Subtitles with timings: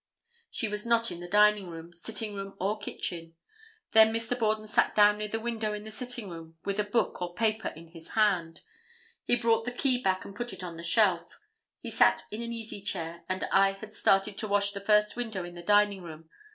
[0.49, 3.35] She was not in the dining room, sitting room or kitchen.
[3.91, 4.33] Then Mr.
[4.35, 7.67] Borden sat down near the window in the sitting room, with a book or paper
[7.67, 8.61] in his hand.
[9.25, 11.39] He brought the key back and put it on the shelf.
[11.81, 15.43] He sat in an easy chair, and I had started to wash the first window
[15.43, 16.29] in the dining room.